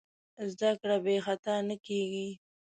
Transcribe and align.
زدهکړه 0.51 0.97
بېخطا 1.05 1.55
نه 1.67 1.75
کېږي. 1.85 2.29